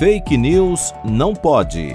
Fake 0.00 0.34
News 0.34 0.94
não 1.04 1.34
pode. 1.34 1.94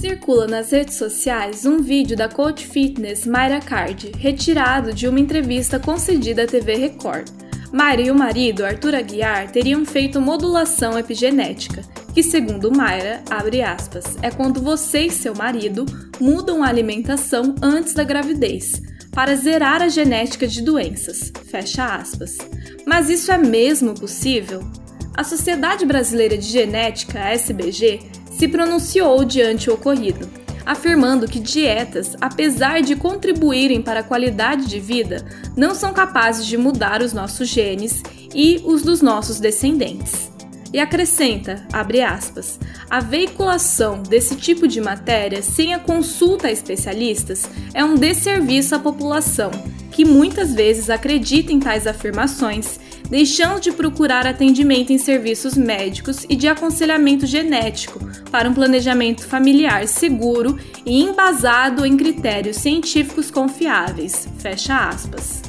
Circula 0.00 0.46
nas 0.46 0.70
redes 0.70 0.94
sociais 0.94 1.66
um 1.66 1.82
vídeo 1.82 2.16
da 2.16 2.26
coach 2.26 2.66
fitness 2.66 3.26
Mayra 3.26 3.60
Card, 3.60 4.12
retirado 4.16 4.94
de 4.94 5.06
uma 5.06 5.20
entrevista 5.20 5.78
concedida 5.78 6.44
à 6.44 6.46
TV 6.46 6.76
Record. 6.76 7.28
Mayra 7.70 8.00
e 8.00 8.10
o 8.10 8.14
marido, 8.14 8.64
Arthur 8.64 8.94
Aguiar, 8.94 9.52
teriam 9.52 9.84
feito 9.84 10.22
modulação 10.22 10.98
epigenética, 10.98 11.82
que 12.14 12.22
segundo 12.22 12.74
Mayra, 12.74 13.22
abre 13.28 13.60
aspas, 13.60 14.16
é 14.22 14.30
quando 14.30 14.62
você 14.62 15.00
e 15.00 15.10
seu 15.10 15.34
marido 15.34 15.84
mudam 16.18 16.62
a 16.62 16.68
alimentação 16.68 17.54
antes 17.60 17.92
da 17.92 18.04
gravidez, 18.04 18.80
para 19.12 19.36
zerar 19.36 19.82
a 19.82 19.88
genética 19.88 20.46
de 20.46 20.62
doenças, 20.62 21.32
fecha 21.50 21.84
aspas. 21.84 22.38
Mas 22.86 23.08
isso 23.08 23.32
é 23.32 23.38
mesmo 23.38 23.94
possível? 23.94 24.60
A 25.16 25.24
Sociedade 25.24 25.84
Brasileira 25.84 26.38
de 26.38 26.46
Genética, 26.46 27.18
SBG, 27.18 28.00
se 28.30 28.46
pronunciou 28.46 29.24
diante 29.24 29.68
o 29.68 29.74
ocorrido, 29.74 30.28
afirmando 30.64 31.26
que 31.26 31.40
dietas, 31.40 32.14
apesar 32.20 32.82
de 32.82 32.94
contribuírem 32.94 33.82
para 33.82 34.00
a 34.00 34.04
qualidade 34.04 34.66
de 34.66 34.78
vida, 34.78 35.26
não 35.56 35.74
são 35.74 35.92
capazes 35.92 36.46
de 36.46 36.56
mudar 36.56 37.02
os 37.02 37.12
nossos 37.12 37.48
genes 37.48 38.02
e 38.34 38.62
os 38.64 38.82
dos 38.82 39.02
nossos 39.02 39.40
descendentes. 39.40 40.30
E 40.72 40.78
acrescenta, 40.78 41.66
abre 41.72 42.02
aspas, 42.02 42.58
a 42.90 43.00
veiculação 43.00 44.02
desse 44.02 44.36
tipo 44.36 44.68
de 44.68 44.80
matéria 44.80 45.42
sem 45.42 45.72
a 45.72 45.78
consulta 45.78 46.48
a 46.48 46.52
especialistas 46.52 47.48
é 47.72 47.82
um 47.82 47.94
desserviço 47.94 48.74
à 48.74 48.78
população, 48.78 49.50
que 49.90 50.04
muitas 50.04 50.52
vezes 50.52 50.90
acredita 50.90 51.52
em 51.52 51.58
tais 51.58 51.86
afirmações 51.86 52.78
deixando 53.08 53.60
de 53.60 53.72
procurar 53.72 54.26
atendimento 54.26 54.92
em 54.92 54.98
serviços 54.98 55.56
médicos 55.56 56.24
e 56.28 56.36
de 56.36 56.46
aconselhamento 56.46 57.26
genético 57.26 57.98
para 58.30 58.48
um 58.48 58.54
planejamento 58.54 59.26
familiar 59.26 59.86
seguro 59.88 60.58
e 60.84 61.02
embasado 61.02 61.84
em 61.86 61.96
critérios 61.96 62.56
científicos 62.58 63.30
confiáveis. 63.30 64.28
Fecha 64.38 64.88
aspas. 64.88 65.42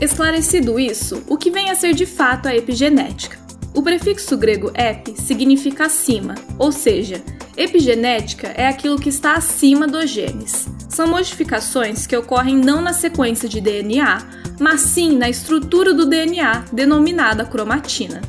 Esclarecido 0.00 0.78
isso, 0.78 1.22
o 1.28 1.36
que 1.36 1.50
vem 1.50 1.70
a 1.70 1.74
ser 1.74 1.94
de 1.94 2.06
fato 2.06 2.46
a 2.46 2.54
epigenética? 2.54 3.45
O 3.76 3.82
prefixo 3.82 4.38
grego 4.38 4.72
ep 4.74 5.14
significa 5.20 5.84
acima, 5.84 6.34
ou 6.58 6.72
seja, 6.72 7.22
epigenética 7.54 8.46
é 8.56 8.66
aquilo 8.66 8.98
que 8.98 9.10
está 9.10 9.34
acima 9.34 9.86
dos 9.86 10.08
genes. 10.08 10.66
São 10.88 11.06
modificações 11.06 12.06
que 12.06 12.16
ocorrem 12.16 12.56
não 12.56 12.80
na 12.80 12.94
sequência 12.94 13.46
de 13.46 13.60
DNA, 13.60 14.22
mas 14.58 14.80
sim 14.80 15.18
na 15.18 15.28
estrutura 15.28 15.92
do 15.92 16.06
DNA, 16.06 16.64
denominada 16.72 17.44
cromatina. 17.44 18.22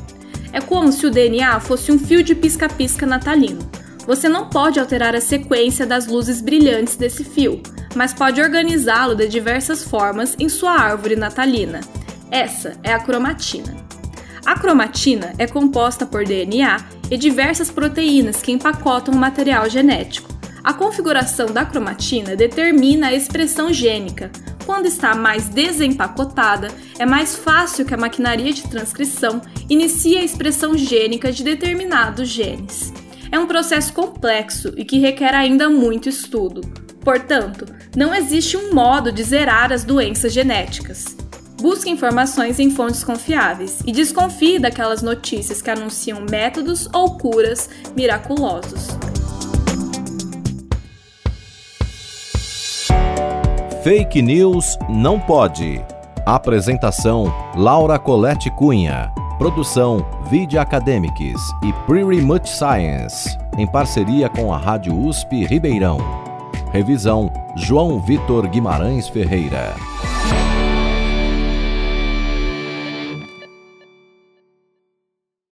É 0.52 0.60
como 0.60 0.92
se 0.92 1.06
o 1.06 1.10
DNA 1.10 1.58
fosse 1.60 1.90
um 1.90 1.98
fio 1.98 2.22
de 2.22 2.34
pisca-pisca 2.34 3.06
natalino. 3.06 3.66
Você 4.06 4.28
não 4.28 4.50
pode 4.50 4.78
alterar 4.78 5.16
a 5.16 5.20
sequência 5.20 5.86
das 5.86 6.06
luzes 6.06 6.42
brilhantes 6.42 6.96
desse 6.96 7.24
fio, 7.24 7.62
mas 7.94 8.12
pode 8.12 8.38
organizá-lo 8.38 9.14
de 9.14 9.26
diversas 9.26 9.82
formas 9.82 10.36
em 10.38 10.50
sua 10.50 10.72
árvore 10.72 11.16
natalina. 11.16 11.80
Essa 12.30 12.74
é 12.82 12.92
a 12.92 12.98
cromatina. 12.98 13.87
A 14.48 14.58
cromatina 14.58 15.34
é 15.36 15.46
composta 15.46 16.06
por 16.06 16.24
DNA 16.24 16.82
e 17.10 17.18
diversas 17.18 17.70
proteínas 17.70 18.40
que 18.40 18.50
empacotam 18.50 19.12
o 19.12 19.18
material 19.18 19.68
genético. 19.68 20.32
A 20.64 20.72
configuração 20.72 21.48
da 21.48 21.66
cromatina 21.66 22.34
determina 22.34 23.08
a 23.08 23.12
expressão 23.12 23.70
gênica, 23.70 24.30
quando 24.64 24.86
está 24.86 25.14
mais 25.14 25.48
desempacotada, 25.50 26.68
é 26.98 27.04
mais 27.04 27.36
fácil 27.36 27.84
que 27.84 27.92
a 27.92 27.98
maquinaria 27.98 28.50
de 28.54 28.62
transcrição 28.62 29.42
inicie 29.68 30.16
a 30.16 30.24
expressão 30.24 30.78
gênica 30.78 31.30
de 31.30 31.44
determinados 31.44 32.26
genes. 32.26 32.90
É 33.30 33.38
um 33.38 33.46
processo 33.46 33.92
complexo 33.92 34.72
e 34.78 34.84
que 34.86 34.98
requer 34.98 35.34
ainda 35.34 35.68
muito 35.68 36.08
estudo. 36.08 36.62
Portanto, 37.02 37.66
não 37.94 38.14
existe 38.14 38.56
um 38.56 38.72
modo 38.72 39.12
de 39.12 39.22
zerar 39.22 39.74
as 39.74 39.84
doenças 39.84 40.32
genéticas. 40.32 41.18
Busque 41.60 41.90
informações 41.90 42.60
em 42.60 42.70
fontes 42.70 43.02
confiáveis 43.02 43.80
e 43.84 43.90
desconfie 43.90 44.60
daquelas 44.60 45.02
notícias 45.02 45.60
que 45.60 45.68
anunciam 45.68 46.24
métodos 46.30 46.88
ou 46.92 47.18
curas 47.18 47.68
miraculosos. 47.96 48.88
Fake 53.82 54.22
News 54.22 54.76
não 54.88 55.18
pode. 55.18 55.84
Apresentação: 56.24 57.32
Laura 57.56 57.98
Colette 57.98 58.50
Cunha. 58.52 59.10
Produção: 59.38 60.06
Video 60.30 60.60
Academics 60.60 61.40
e 61.64 61.72
Pretty 61.86 62.20
Much 62.20 62.46
Science, 62.48 63.36
em 63.56 63.66
parceria 63.66 64.28
com 64.28 64.52
a 64.52 64.58
Rádio 64.58 64.96
USP 64.96 65.44
Ribeirão. 65.44 65.98
Revisão: 66.72 67.32
João 67.56 68.00
Vitor 68.00 68.46
Guimarães 68.48 69.08
Ferreira. 69.08 69.74